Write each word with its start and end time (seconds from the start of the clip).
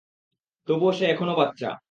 তবুও, 0.67 0.91
সে 0.91 1.05
এখনও 1.05 1.33
বাচ্চা! 1.35 1.69